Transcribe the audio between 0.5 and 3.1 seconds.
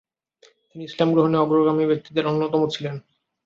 তিনি ইসলাম গ্রহণে অগ্রগামী ব্যক্তিদের অন্যতম ছিলেন।